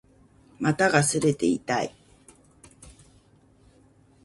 [0.59, 1.95] 股が擦れて痛い